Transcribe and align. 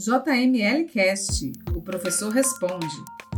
JML 0.00 0.86
Cast, 0.90 1.52
o 1.76 1.82
professor 1.82 2.32
responde. 2.32 2.86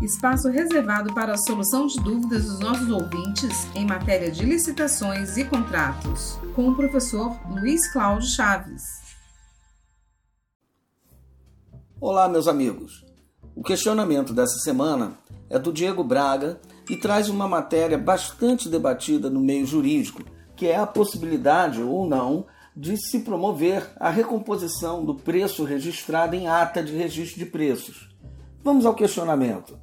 Espaço 0.00 0.48
reservado 0.48 1.12
para 1.12 1.32
a 1.32 1.36
solução 1.36 1.88
de 1.88 1.98
dúvidas 2.00 2.44
dos 2.44 2.60
nossos 2.60 2.88
ouvintes 2.88 3.66
em 3.74 3.84
matéria 3.84 4.30
de 4.30 4.44
licitações 4.44 5.36
e 5.36 5.44
contratos, 5.44 6.38
com 6.54 6.68
o 6.68 6.76
professor 6.76 7.36
Luiz 7.50 7.92
Cláudio 7.92 8.28
Chaves. 8.28 8.84
Olá, 12.00 12.28
meus 12.28 12.46
amigos. 12.46 13.04
O 13.56 13.62
questionamento 13.64 14.32
dessa 14.32 14.58
semana 14.60 15.18
é 15.50 15.58
do 15.58 15.72
Diego 15.72 16.04
Braga 16.04 16.60
e 16.88 16.96
traz 16.96 17.28
uma 17.28 17.48
matéria 17.48 17.98
bastante 17.98 18.68
debatida 18.68 19.28
no 19.28 19.40
meio 19.40 19.66
jurídico, 19.66 20.22
que 20.54 20.68
é 20.68 20.76
a 20.76 20.86
possibilidade 20.86 21.82
ou 21.82 22.08
não 22.08 22.46
de 22.76 22.96
se 22.96 23.20
promover 23.20 23.90
a 23.96 24.10
recomposição 24.10 25.04
do 25.04 25.14
preço 25.14 25.64
registrado 25.64 26.34
em 26.34 26.48
ata 26.48 26.82
de 26.82 26.96
registro 26.96 27.38
de 27.38 27.46
preços. 27.46 28.08
Vamos 28.64 28.86
ao 28.86 28.94
questionamento. 28.94 29.78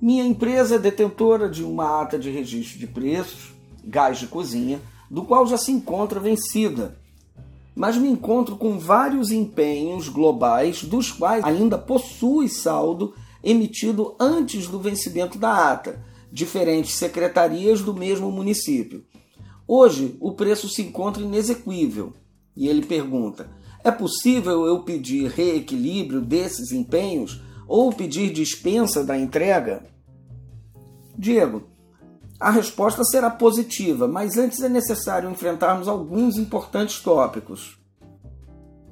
Minha 0.00 0.24
empresa 0.24 0.74
é 0.74 0.78
detentora 0.78 1.48
de 1.48 1.62
uma 1.62 2.02
ata 2.02 2.18
de 2.18 2.30
registro 2.30 2.78
de 2.78 2.86
preços, 2.88 3.52
gás 3.84 4.18
de 4.18 4.26
cozinha, 4.26 4.80
do 5.08 5.22
qual 5.22 5.46
já 5.46 5.56
se 5.56 5.70
encontra 5.70 6.18
vencida, 6.18 6.98
mas 7.74 7.96
me 7.96 8.08
encontro 8.08 8.56
com 8.56 8.78
vários 8.78 9.30
empenhos 9.30 10.08
globais, 10.08 10.82
dos 10.82 11.10
quais 11.10 11.44
ainda 11.44 11.78
possui 11.78 12.48
saldo 12.48 13.14
emitido 13.42 14.14
antes 14.18 14.66
do 14.66 14.80
vencimento 14.80 15.38
da 15.38 15.72
ata, 15.72 16.04
diferentes 16.30 16.94
secretarias 16.94 17.80
do 17.80 17.94
mesmo 17.94 18.30
município. 18.30 19.04
Hoje, 19.66 20.16
o 20.20 20.32
preço 20.32 20.68
se 20.68 20.82
encontra 20.82 21.22
inexequível. 21.22 22.12
E 22.56 22.68
ele 22.68 22.84
pergunta: 22.84 23.50
é 23.82 23.90
possível 23.90 24.66
eu 24.66 24.82
pedir 24.82 25.30
reequilíbrio 25.30 26.20
desses 26.20 26.72
empenhos 26.72 27.40
ou 27.66 27.92
pedir 27.92 28.32
dispensa 28.32 29.02
da 29.02 29.18
entrega? 29.18 29.84
Diego, 31.16 31.64
a 32.38 32.50
resposta 32.50 33.04
será 33.04 33.30
positiva, 33.30 34.08
mas 34.08 34.36
antes 34.36 34.60
é 34.60 34.68
necessário 34.68 35.30
enfrentarmos 35.30 35.88
alguns 35.88 36.36
importantes 36.36 37.00
tópicos. 37.00 37.78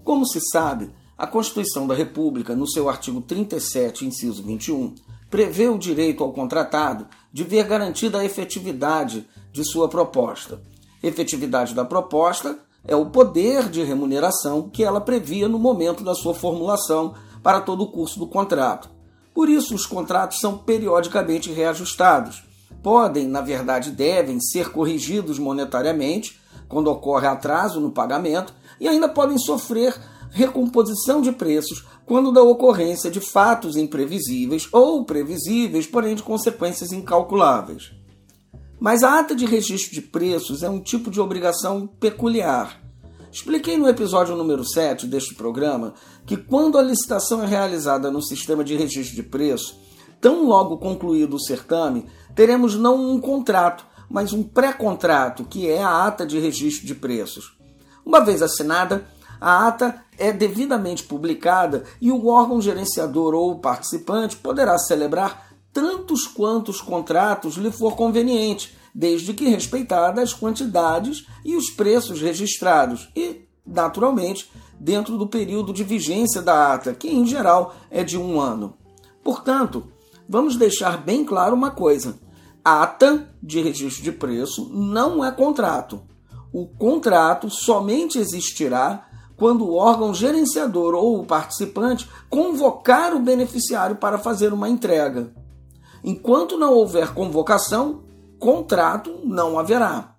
Como 0.05 0.27
se 0.27 0.41
sabe, 0.53 0.91
a 1.19 1.27
Constituição 1.27 1.87
da 1.87 1.95
República, 1.95 2.57
no 2.57 2.69
seu 2.69 2.89
artigo 2.89 3.21
37, 3.21 4.07
inciso 4.07 4.43
21, 4.43 4.95
prevê 5.29 5.69
o 5.69 5.79
direito 5.79 6.25
ao 6.25 6.33
contratado 6.33 7.07
de 7.33 7.45
ver 7.45 7.65
garantida 7.65 8.19
a 8.19 8.25
efetividade 8.25 9.29
de 9.53 9.65
sua 9.65 9.89
proposta. 9.89 10.61
Efetividade 11.03 11.75
da 11.75 11.85
proposta 11.85 12.59
é 12.87 12.95
o 12.97 13.07
poder 13.07 13.69
de 13.69 13.83
remuneração 13.83 14.69
que 14.69 14.83
ela 14.83 15.01
previa 15.01 15.49
no 15.49 15.59
momento 15.59 16.03
da 16.03 16.15
sua 16.15 16.35
formulação 16.35 17.15
para 17.43 17.61
todo 17.61 17.83
o 17.83 17.91
curso 17.91 18.19
do 18.19 18.27
contrato. 18.27 18.91
Por 19.35 19.49
isso, 19.49 19.75
os 19.75 19.87
contratos 19.87 20.41
são 20.41 20.59
periodicamente 20.59 21.51
reajustados. 21.51 22.43
Podem, 22.83 23.27
na 23.27 23.41
verdade, 23.41 23.91
devem 23.91 24.41
ser 24.41 24.71
corrigidos 24.71 25.39
monetariamente 25.39 26.41
quando 26.69 26.91
ocorre 26.91 27.27
atraso 27.27 27.81
no 27.81 27.91
pagamento 27.91 28.55
e 28.81 28.89
ainda 28.89 29.09
podem 29.09 29.39
sofrer 29.39 29.95
recomposição 30.31 31.21
de 31.21 31.33
preços 31.33 31.85
quando 32.07 32.33
da 32.33 32.43
ocorrência 32.43 33.11
de 33.11 33.21
fatos 33.21 33.77
imprevisíveis 33.77 34.69
ou 34.73 35.05
previsíveis, 35.05 35.87
porém 35.87 36.15
de 36.15 36.23
consequências 36.23 36.93
incalculáveis. 36.93 37.93
Mas 38.81 39.03
a 39.03 39.19
ata 39.19 39.35
de 39.35 39.45
registro 39.45 39.93
de 39.93 40.01
preços 40.01 40.63
é 40.63 40.71
um 40.71 40.81
tipo 40.81 41.11
de 41.11 41.21
obrigação 41.21 41.87
peculiar. 41.87 42.81
Expliquei 43.31 43.77
no 43.77 43.87
episódio 43.87 44.35
número 44.35 44.65
7 44.65 45.07
deste 45.07 45.35
programa 45.35 45.93
que 46.25 46.35
quando 46.35 46.79
a 46.79 46.83
licitação 46.83 47.43
é 47.43 47.47
realizada 47.47 48.11
no 48.11 48.23
sistema 48.23 48.65
de 48.65 48.75
registro 48.75 49.15
de 49.15 49.23
preço, 49.23 49.79
tão 50.19 50.47
logo 50.47 50.79
concluído 50.79 51.37
o 51.37 51.41
certame, 51.41 52.07
teremos 52.35 52.75
não 52.75 52.97
um 53.11 53.21
contrato, 53.21 53.85
mas 54.09 54.33
um 54.33 54.43
pré-contrato, 54.43 55.45
que 55.45 55.69
é 55.69 55.83
a 55.83 56.07
ata 56.07 56.25
de 56.25 56.41
registro 56.41 56.87
de 56.87 56.95
preços. 56.95 57.55
Uma 58.05 58.21
vez 58.21 58.41
assinada, 58.41 59.07
a 59.39 59.69
ata 59.69 60.03
é 60.19 60.33
devidamente 60.33 61.03
publicada 61.03 61.85
e 62.01 62.11
o 62.11 62.29
órgão 62.29 62.63
gerenciador 62.63 63.35
ou 63.35 63.59
participante 63.59 64.37
poderá 64.37 64.79
celebrar 64.79 65.50
tantos 65.73 66.27
quantos 66.27 66.81
contratos 66.81 67.57
lhe 67.57 67.71
for 67.71 67.97
conveniente, 67.97 68.77
desde 68.95 69.33
que 69.33 69.49
respeitadas 69.49 70.25
as 70.25 70.35
quantidades 70.35 71.27
e 71.45 71.57
os 71.57 71.71
preços 71.71 72.21
registrados 72.21 73.09
e, 73.15 73.43
naturalmente, 73.67 74.51
dentro 74.79 75.17
do 75.17 75.27
período 75.27 75.73
de 75.73 75.85
vigência 75.85 76.43
da 76.43 76.75
ata, 76.75 76.95
que 76.95 77.09
em 77.09 77.27
geral 77.27 77.75
é 77.91 78.03
de 78.03 78.19
um 78.19 78.41
ano. 78.41 78.75
Portanto, 79.23 79.93
vamos 80.29 80.57
deixar 80.57 80.97
bem 80.97 81.25
claro 81.25 81.55
uma 81.55 81.71
coisa: 81.71 82.19
ata 82.65 83.29
de 83.43 83.61
registro 83.61 84.03
de 84.03 84.13
preço 84.13 84.71
não 84.73 85.25
é 85.25 85.31
contrato. 85.31 86.03
O 86.53 86.67
contrato 86.67 87.49
somente 87.49 88.19
existirá 88.19 89.07
quando 89.37 89.65
o 89.65 89.75
órgão 89.75 90.13
gerenciador 90.13 90.95
ou 90.95 91.21
o 91.21 91.25
participante 91.25 92.09
convocar 92.29 93.15
o 93.15 93.21
beneficiário 93.21 93.97
para 93.97 94.19
fazer 94.19 94.53
uma 94.53 94.69
entrega. 94.69 95.33
Enquanto 96.03 96.59
não 96.59 96.73
houver 96.73 97.13
convocação, 97.15 98.03
contrato 98.39 99.21
não 99.25 99.59
haverá. 99.59 100.17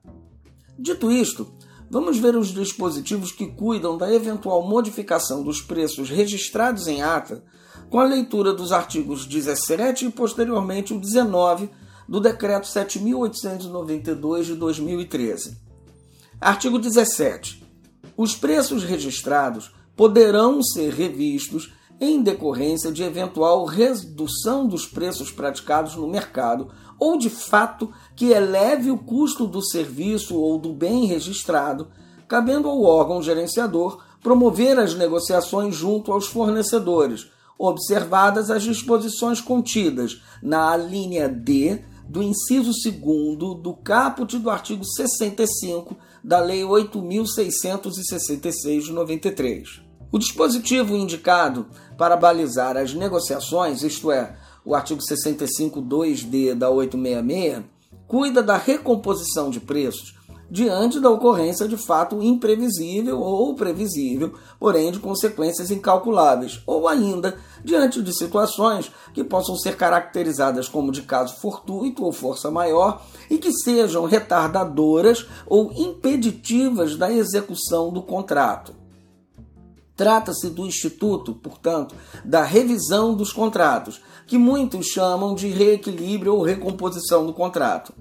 Dito 0.78 1.12
isto, 1.12 1.48
vamos 1.90 2.18
ver 2.18 2.36
os 2.36 2.50
dispositivos 2.50 3.32
que 3.32 3.48
cuidam 3.48 3.98
da 3.98 4.14
eventual 4.14 4.68
modificação 4.68 5.44
dos 5.44 5.62
preços 5.62 6.10
registrados 6.10 6.88
em 6.88 7.02
ata 7.02 7.44
com 7.90 8.00
a 8.00 8.06
leitura 8.06 8.54
dos 8.54 8.72
artigos 8.72 9.26
17 9.26 10.06
e 10.06 10.10
posteriormente 10.10 10.94
o 10.94 11.00
19 11.00 11.70
do 12.08 12.20
Decreto 12.20 12.68
7892 12.68 14.48
de 14.48 14.56
2013. 14.56 15.58
Artigo 16.40 16.80
17. 16.80 17.64
Os 18.16 18.36
preços 18.36 18.84
registrados 18.84 19.72
poderão 19.96 20.64
ser 20.64 20.94
revistos 20.94 21.74
em 22.02 22.22
decorrência 22.24 22.92
de 22.92 23.04
eventual 23.04 23.64
redução 23.64 24.68
dos 24.68 24.86
preços 24.88 25.32
praticados 25.32 25.96
no 25.96 26.08
mercado 26.08 26.70
ou 26.98 27.16
de 27.16 27.30
fato 27.30 27.94
que 28.16 28.32
eleve 28.32 28.90
o 28.90 28.98
custo 28.98 29.46
do 29.46 29.62
serviço 29.62 30.36
ou 30.36 30.58
do 30.58 30.74
bem 30.74 31.06
registrado, 31.06 31.90
cabendo 32.28 32.68
ao 32.68 32.82
órgão 32.82 33.22
gerenciador 33.22 34.04
promover 34.24 34.80
as 34.80 34.96
negociações 34.96 35.76
junto 35.76 36.12
aos 36.12 36.26
fornecedores, 36.26 37.30
observadas 37.58 38.50
as 38.50 38.64
disposições 38.64 39.40
contidas 39.40 40.24
na 40.42 40.76
linha 40.76 41.30
D 41.30 41.84
do 42.10 42.24
inciso 42.24 42.72
2 42.84 43.38
do 43.62 43.78
caput 43.84 44.40
do 44.40 44.50
artigo 44.50 44.84
65 44.84 45.96
da 46.24 46.40
Lei 46.40 46.64
8.666 46.64 48.82
de 48.82 48.92
93. 48.92 49.91
O 50.12 50.20
dispositivo 50.20 50.96
indicado 50.96 51.68
para 51.98 52.18
balizar 52.18 52.76
as 52.76 52.94
negociações, 52.94 53.82
isto 53.82 54.12
é, 54.12 54.36
o 54.66 54.76
artigo 54.76 55.00
65.2d 55.02 56.54
da 56.54 56.70
866, 56.70 57.64
cuida 58.08 58.44
da 58.44 58.58
recomposição 58.58 59.50
de 59.50 59.62
preços 59.62 60.20
diante 60.52 61.00
da 61.00 61.10
ocorrência 61.10 61.66
de 61.66 61.78
fato 61.78 62.22
imprevisível 62.22 63.22
ou 63.22 63.56
previsível, 63.56 64.34
porém 64.60 64.92
de 64.92 65.00
consequências 65.00 65.72
incalculáveis, 65.72 66.62
ou 66.68 66.90
ainda 66.90 67.38
diante 67.64 68.02
de 68.02 68.14
situações 68.14 68.92
que 69.14 69.24
possam 69.24 69.56
ser 69.56 69.78
caracterizadas 69.78 70.68
como 70.68 70.92
de 70.92 71.04
caso 71.04 71.40
fortuito 71.40 72.04
ou 72.04 72.12
força 72.12 72.52
maior 72.52 73.02
e 73.30 73.38
que 73.38 73.54
sejam 73.54 74.04
retardadoras 74.04 75.26
ou 75.48 75.72
impeditivas 75.72 76.98
da 76.98 77.10
execução 77.10 77.94
do 77.94 78.02
contrato. 78.02 78.81
Trata-se 80.02 80.50
do 80.50 80.66
Instituto, 80.66 81.36
portanto, 81.36 81.94
da 82.26 82.42
revisão 82.42 83.14
dos 83.14 83.32
contratos, 83.32 84.02
que 84.26 84.36
muitos 84.36 84.88
chamam 84.88 85.36
de 85.36 85.48
reequilíbrio 85.50 86.34
ou 86.34 86.42
recomposição 86.42 87.24
do 87.24 87.32
contrato. 87.32 87.94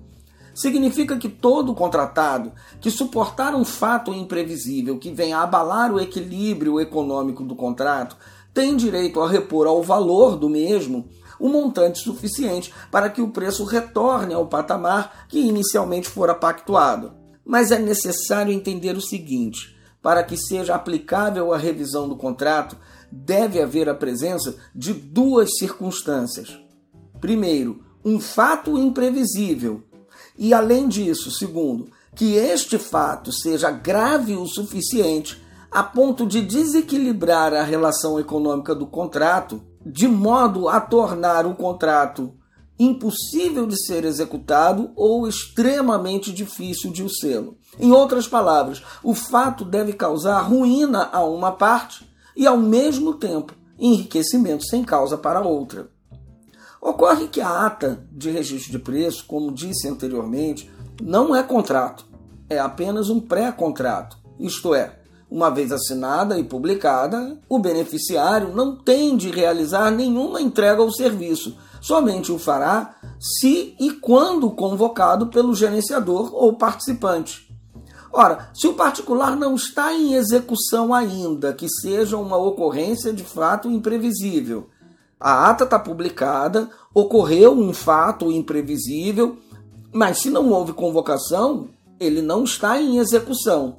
Significa 0.54 1.18
que 1.18 1.28
todo 1.28 1.74
contratado 1.74 2.52
que 2.80 2.90
suportar 2.90 3.54
um 3.54 3.66
fato 3.66 4.14
imprevisível 4.14 4.96
que 4.96 5.10
venha 5.10 5.36
a 5.36 5.42
abalar 5.42 5.92
o 5.92 6.00
equilíbrio 6.00 6.80
econômico 6.80 7.44
do 7.44 7.54
contrato 7.54 8.16
tem 8.54 8.78
direito 8.78 9.20
a 9.20 9.28
repor 9.28 9.66
ao 9.66 9.82
valor 9.82 10.38
do 10.38 10.48
mesmo 10.48 11.06
o 11.38 11.48
um 11.48 11.52
montante 11.52 11.98
suficiente 11.98 12.72
para 12.90 13.10
que 13.10 13.20
o 13.20 13.28
preço 13.28 13.62
retorne 13.62 14.32
ao 14.32 14.46
patamar 14.46 15.26
que 15.28 15.38
inicialmente 15.38 16.08
fora 16.08 16.34
pactuado. 16.34 17.12
Mas 17.44 17.70
é 17.70 17.78
necessário 17.78 18.54
entender 18.54 18.96
o 18.96 19.02
seguinte: 19.02 19.78
para 20.02 20.22
que 20.22 20.36
seja 20.36 20.74
aplicável 20.74 21.52
a 21.52 21.58
revisão 21.58 22.08
do 22.08 22.16
contrato, 22.16 22.76
deve 23.10 23.60
haver 23.60 23.88
a 23.88 23.94
presença 23.94 24.56
de 24.74 24.92
duas 24.92 25.58
circunstâncias. 25.58 26.58
Primeiro, 27.20 27.84
um 28.04 28.18
fato 28.18 28.78
imprevisível. 28.78 29.82
E, 30.38 30.54
além 30.54 30.88
disso, 30.88 31.30
segundo, 31.30 31.90
que 32.14 32.34
este 32.34 32.78
fato 32.78 33.32
seja 33.32 33.70
grave 33.70 34.34
o 34.36 34.46
suficiente 34.46 35.42
a 35.70 35.82
ponto 35.82 36.26
de 36.26 36.40
desequilibrar 36.40 37.52
a 37.52 37.62
relação 37.62 38.18
econômica 38.18 38.74
do 38.74 38.86
contrato, 38.86 39.62
de 39.84 40.08
modo 40.08 40.68
a 40.68 40.80
tornar 40.80 41.46
o 41.46 41.54
contrato 41.54 42.34
impossível 42.80 43.66
de 43.66 43.76
ser 43.84 44.06
executado 44.06 44.90
ou 44.96 45.28
extremamente 45.28 46.32
difícil 46.32 46.90
de 46.90 47.02
o 47.02 47.10
sê-lo. 47.10 47.58
Em 47.78 47.92
outras 47.92 48.26
palavras, 48.26 48.82
o 49.04 49.14
fato 49.14 49.66
deve 49.66 49.92
causar 49.92 50.40
ruína 50.40 51.10
a 51.12 51.22
uma 51.22 51.52
parte 51.52 52.10
e, 52.34 52.46
ao 52.46 52.56
mesmo 52.56 53.12
tempo, 53.12 53.54
enriquecimento 53.78 54.64
sem 54.64 54.82
causa 54.82 55.18
para 55.18 55.42
outra. 55.42 55.90
Ocorre 56.80 57.28
que 57.28 57.42
a 57.42 57.66
ata 57.66 58.02
de 58.10 58.30
registro 58.30 58.72
de 58.72 58.78
preço, 58.78 59.26
como 59.26 59.52
disse 59.52 59.86
anteriormente, 59.86 60.70
não 61.02 61.36
é 61.36 61.42
contrato, 61.42 62.06
é 62.48 62.58
apenas 62.58 63.10
um 63.10 63.20
pré-contrato. 63.20 64.16
Isto 64.38 64.74
é, 64.74 65.00
uma 65.30 65.50
vez 65.50 65.70
assinada 65.70 66.38
e 66.38 66.44
publicada, 66.44 67.38
o 67.46 67.58
beneficiário 67.58 68.54
não 68.54 68.74
tem 68.74 69.18
de 69.18 69.30
realizar 69.30 69.90
nenhuma 69.90 70.40
entrega 70.40 70.80
ou 70.80 70.90
serviço, 70.90 71.58
somente 71.80 72.30
o 72.30 72.38
fará 72.38 72.94
se 73.18 73.74
e 73.78 73.92
quando 73.92 74.50
convocado 74.50 75.28
pelo 75.28 75.54
gerenciador 75.54 76.34
ou 76.34 76.54
participante. 76.54 77.48
Ora, 78.12 78.50
se 78.52 78.66
o 78.66 78.74
particular 78.74 79.36
não 79.36 79.54
está 79.54 79.94
em 79.94 80.14
execução 80.14 80.92
ainda, 80.92 81.52
que 81.52 81.68
seja 81.68 82.16
uma 82.16 82.36
ocorrência 82.36 83.12
de 83.12 83.22
fato 83.22 83.70
imprevisível, 83.70 84.68
a 85.18 85.48
ata 85.48 85.64
está 85.64 85.78
publicada, 85.78 86.70
ocorreu 86.92 87.52
um 87.52 87.72
fato 87.72 88.32
imprevisível, 88.32 89.38
mas 89.92 90.18
se 90.18 90.30
não 90.30 90.50
houve 90.50 90.72
convocação, 90.72 91.68
ele 92.00 92.22
não 92.22 92.42
está 92.42 92.80
em 92.80 92.98
execução. 92.98 93.76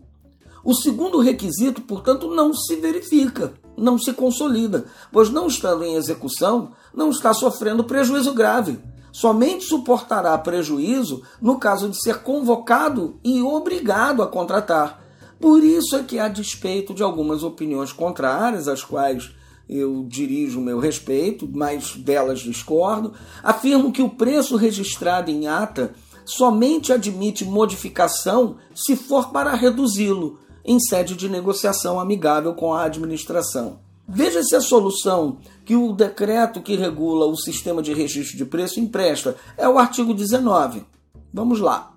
O 0.64 0.76
segundo 0.76 1.20
requisito, 1.20 1.82
portanto, 1.82 2.30
não 2.30 2.54
se 2.54 2.76
verifica, 2.76 3.54
não 3.82 3.98
se 3.98 4.14
consolida, 4.14 4.86
pois 5.12 5.30
não 5.30 5.48
estando 5.48 5.84
em 5.84 5.96
execução, 5.96 6.72
não 6.94 7.10
está 7.10 7.34
sofrendo 7.34 7.84
prejuízo 7.84 8.34
grave. 8.34 8.80
Somente 9.12 9.66
suportará 9.66 10.38
prejuízo 10.38 11.22
no 11.42 11.60
caso 11.60 11.90
de 11.90 12.02
ser 12.02 12.20
convocado 12.20 13.20
e 13.24 13.42
obrigado 13.42 14.24
a 14.24 14.28
contratar. 14.28 15.02
Por 15.40 15.64
isso 15.64 15.96
é 15.96 16.04
que, 16.04 16.20
a 16.20 16.30
despeito 16.30 16.94
de 16.94 17.04
algumas 17.04 17.44
opiniões 17.44 17.92
contrárias, 17.92 18.68
às 18.68 18.84
quais 18.84 19.32
eu 19.68 20.06
dirijo 20.08 20.62
meu 20.62 20.80
respeito, 20.80 21.50
mas 21.52 21.96
delas 21.96 22.40
discordo, 22.40 23.14
afirmo 23.42 23.92
que 23.92 24.02
o 24.02 24.10
preço 24.10 24.56
registrado 24.56 25.32
em 25.32 25.48
ata 25.48 25.94
somente 26.24 26.94
admite 26.94 27.44
modificação 27.44 28.58
se 28.76 28.96
for 28.96 29.32
para 29.32 29.56
reduzi-lo 29.56 30.40
em 30.64 30.80
sede 30.80 31.16
de 31.16 31.30
negociação 31.30 32.00
amigável 32.00 32.54
com 32.54 32.74
a 32.74 32.84
administração. 32.84 33.80
Veja 34.08 34.44
se 34.44 34.56
a 34.56 34.62
solução 34.62 35.38
que 35.64 35.76
o 35.76 35.94
decreto 35.94 36.62
que 36.62 36.76
regula 36.76 37.26
o 37.26 37.38
sistema 37.38 37.82
de 37.82 37.94
registro 37.94 38.38
de 38.38 38.46
preço 38.46 38.80
empresta 38.80 39.36
é 39.58 39.68
o 39.68 39.80
artigo 39.80 40.14
19. 40.14 40.86
Vamos 41.34 41.60
lá. 41.60 41.94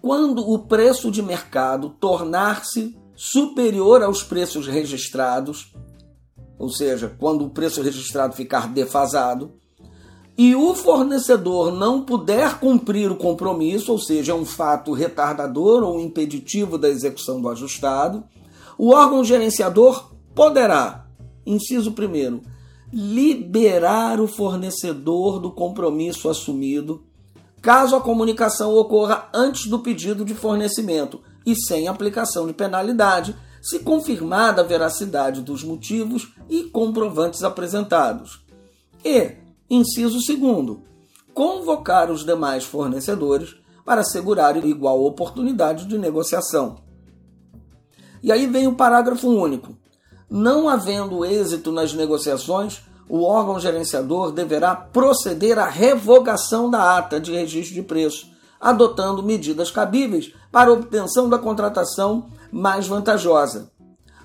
Quando 0.00 0.48
o 0.50 0.58
preço 0.58 1.10
de 1.10 1.22
mercado 1.22 1.90
tornar-se 2.00 2.96
superior 3.14 4.02
aos 4.02 4.22
preços 4.22 4.66
registrados, 4.66 5.72
ou 6.58 6.68
seja, 6.68 7.14
quando 7.18 7.44
o 7.44 7.50
preço 7.50 7.80
registrado 7.82 8.34
ficar 8.34 8.68
defasado, 8.68 9.52
e 10.44 10.56
o 10.56 10.74
fornecedor 10.74 11.70
não 11.70 12.02
puder 12.02 12.58
cumprir 12.58 13.08
o 13.12 13.14
compromisso, 13.14 13.92
ou 13.92 13.98
seja, 14.00 14.32
é 14.32 14.34
um 14.34 14.44
fato 14.44 14.92
retardador 14.92 15.84
ou 15.84 16.00
impeditivo 16.00 16.76
da 16.76 16.88
execução 16.88 17.40
do 17.40 17.48
ajustado, 17.48 18.24
o 18.76 18.90
órgão 18.90 19.22
gerenciador 19.22 20.10
poderá, 20.34 21.06
inciso 21.46 21.92
primeiro, 21.92 22.42
liberar 22.92 24.20
o 24.20 24.26
fornecedor 24.26 25.38
do 25.38 25.52
compromisso 25.52 26.28
assumido, 26.28 27.04
caso 27.60 27.94
a 27.94 28.00
comunicação 28.00 28.74
ocorra 28.74 29.28
antes 29.32 29.68
do 29.68 29.78
pedido 29.78 30.24
de 30.24 30.34
fornecimento 30.34 31.20
e 31.46 31.54
sem 31.54 31.86
aplicação 31.86 32.48
de 32.48 32.52
penalidade, 32.52 33.36
se 33.62 33.78
confirmada 33.78 34.60
a 34.60 34.64
veracidade 34.64 35.40
dos 35.40 35.62
motivos 35.62 36.32
e 36.50 36.64
comprovantes 36.64 37.44
apresentados. 37.44 38.44
E, 39.04 39.41
inciso 39.74 40.20
segundo, 40.20 40.82
convocar 41.32 42.10
os 42.10 42.26
demais 42.26 42.62
fornecedores 42.62 43.56
para 43.86 44.02
assegurar 44.02 44.62
igual 44.62 45.02
oportunidade 45.02 45.86
de 45.86 45.96
negociação. 45.96 46.76
E 48.22 48.30
aí 48.30 48.46
vem 48.46 48.66
o 48.66 48.74
parágrafo 48.74 49.28
único. 49.28 49.74
Não 50.28 50.68
havendo 50.68 51.24
êxito 51.24 51.72
nas 51.72 51.94
negociações, 51.94 52.82
o 53.08 53.22
órgão 53.22 53.58
gerenciador 53.58 54.30
deverá 54.30 54.76
proceder 54.76 55.58
à 55.58 55.66
revogação 55.66 56.70
da 56.70 56.98
ata 56.98 57.18
de 57.18 57.32
registro 57.32 57.74
de 57.74 57.82
preço, 57.82 58.30
adotando 58.60 59.22
medidas 59.22 59.70
cabíveis 59.70 60.34
para 60.52 60.72
obtenção 60.72 61.30
da 61.30 61.38
contratação 61.38 62.26
mais 62.52 62.86
vantajosa. 62.86 63.72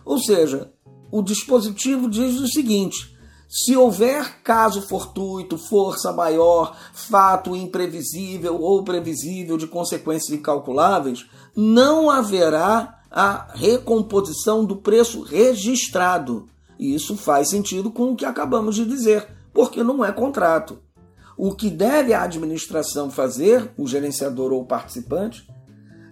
Ou 0.03 0.19
seja, 0.19 0.71
o 1.09 1.21
dispositivo 1.21 2.09
diz 2.09 2.39
o 2.39 2.47
seguinte: 2.47 3.16
se 3.47 3.75
houver 3.75 4.41
caso 4.43 4.81
fortuito, 4.81 5.57
força 5.57 6.11
maior, 6.11 6.77
fato 6.93 7.55
imprevisível 7.55 8.61
ou 8.61 8.83
previsível 8.83 9.57
de 9.57 9.67
consequências 9.67 10.37
incalculáveis, 10.37 11.25
não 11.55 12.09
haverá 12.09 12.99
a 13.09 13.53
recomposição 13.53 14.65
do 14.65 14.75
preço 14.75 15.21
registrado. 15.21 16.47
E 16.77 16.93
isso 16.93 17.15
faz 17.15 17.49
sentido 17.49 17.89
com 17.89 18.11
o 18.11 18.15
que 18.15 18.25
acabamos 18.25 18.75
de 18.75 18.85
dizer, 18.85 19.27
porque 19.53 19.81
não 19.81 20.03
é 20.03 20.11
contrato. 20.11 20.79
O 21.37 21.53
que 21.53 21.69
deve 21.69 22.13
a 22.13 22.23
administração 22.23 23.09
fazer, 23.09 23.71
o 23.77 23.87
gerenciador 23.87 24.51
ou 24.51 24.61
o 24.61 24.65
participante, 24.65 25.47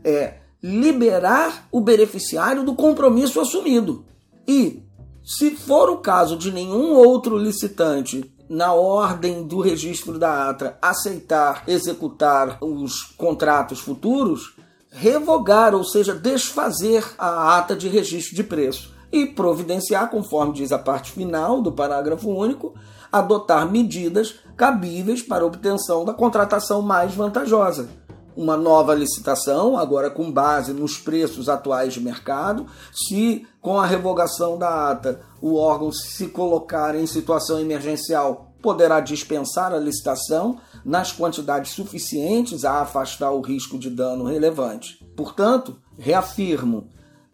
é 0.04 0.38
liberar 0.62 1.68
o 1.72 1.82
beneficiário 1.82 2.64
do 2.64 2.76
compromisso 2.76 3.40
assumido. 3.42 4.06
E, 4.48 4.85
se 5.26 5.56
for 5.56 5.90
o 5.90 5.98
caso 5.98 6.38
de 6.38 6.52
nenhum 6.52 6.94
outro 6.94 7.36
licitante 7.36 8.32
na 8.48 8.74
ordem 8.74 9.42
do 9.42 9.60
registro 9.60 10.20
da 10.20 10.52
ata 10.52 10.78
aceitar 10.80 11.64
executar 11.68 12.60
os 12.62 13.02
contratos 13.18 13.80
futuros, 13.80 14.56
revogar, 14.92 15.74
ou 15.74 15.84
seja, 15.84 16.14
desfazer 16.14 17.04
a 17.18 17.58
ata 17.58 17.76
de 17.76 17.90
registro 17.90 18.36
de 18.36 18.44
preço 18.44 18.94
e 19.12 19.26
providenciar, 19.26 20.12
conforme 20.12 20.54
diz 20.54 20.72
a 20.72 20.78
parte 20.78 21.12
final 21.12 21.60
do 21.60 21.72
parágrafo 21.72 22.30
único, 22.30 22.76
adotar 23.12 23.70
medidas 23.70 24.36
cabíveis 24.56 25.24
para 25.24 25.46
obtenção 25.46 26.06
da 26.06 26.14
contratação 26.14 26.84
mais 26.84 27.16
vantajosa 27.16 27.90
uma 28.36 28.58
nova 28.58 28.94
licitação, 28.94 29.78
agora 29.78 30.10
com 30.10 30.30
base 30.30 30.74
nos 30.74 30.98
preços 30.98 31.48
atuais 31.48 31.94
de 31.94 32.02
mercado. 32.02 32.66
Se 32.92 33.48
com 33.66 33.80
a 33.80 33.86
revogação 33.88 34.60
da 34.60 34.92
ata 34.92 35.22
o 35.42 35.56
órgão 35.56 35.92
se 35.92 36.28
colocar 36.28 36.96
em 36.96 37.08
situação 37.08 37.60
emergencial, 37.60 38.52
poderá 38.62 39.00
dispensar 39.00 39.74
a 39.74 39.80
licitação 39.80 40.60
nas 40.86 41.12
quantidades 41.12 41.72
suficientes 41.72 42.64
a 42.64 42.82
afastar 42.82 43.32
o 43.32 43.42
risco 43.42 43.80
de 43.80 43.90
dano 43.90 44.26
relevante. 44.26 45.04
Portanto, 45.18 45.78
reafirmo, 45.98 46.92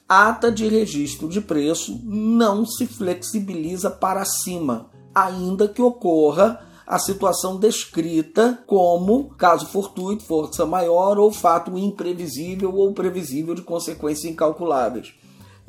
ata 0.07 0.49
de 0.49 0.69
registro 0.69 1.27
de 1.27 1.41
preço 1.41 1.99
não 2.01 2.65
se 2.65 2.87
flexibiliza 2.87 3.89
para 3.91 4.23
cima, 4.23 4.89
ainda 5.13 5.67
que 5.67 5.81
ocorra 5.81 6.65
a 6.87 6.97
situação 6.97 7.57
descrita 7.57 8.63
como 8.65 9.31
caso 9.35 9.65
fortuito, 9.65 10.23
força 10.23 10.65
maior 10.65 11.19
ou 11.19 11.29
fato 11.29 11.77
imprevisível 11.77 12.73
ou 12.73 12.93
previsível 12.93 13.53
de 13.53 13.63
consequências 13.63 14.31
incalculáveis. 14.31 15.13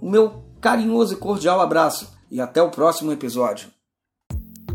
O 0.02 0.10
meu 0.10 0.44
carinhoso 0.60 1.14
e 1.14 1.16
cordial 1.16 1.62
abraço 1.62 2.12
e 2.30 2.38
até 2.38 2.62
o 2.62 2.70
próximo 2.70 3.12
episódio. 3.12 3.70